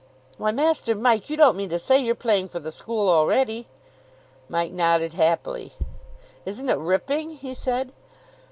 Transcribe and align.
"Why, 0.39 0.49
Master 0.49 0.95
Mike, 0.95 1.29
you 1.29 1.37
don't 1.37 1.55
mean 1.55 1.69
to 1.69 1.77
say 1.77 1.99
you're 1.99 2.15
playing 2.15 2.49
for 2.49 2.59
the 2.59 2.71
school 2.71 3.07
already?" 3.07 3.67
Mike 4.49 4.71
nodded 4.71 5.13
happily. 5.13 5.73
"Isn't 6.43 6.69
it 6.69 6.77
ripping," 6.79 7.35
he 7.37 7.53
said. 7.53 7.93